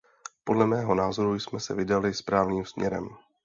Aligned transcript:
Podle 0.43 0.67
mého 0.67 0.95
názoru 0.95 1.39
jsme 1.39 1.59
se 1.59 1.75
vydali 1.75 2.13
správným 2.13 2.65
směrem. 2.65 3.09